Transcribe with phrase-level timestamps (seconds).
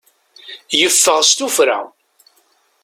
[0.79, 1.79] Yeffeɣ s tuffra.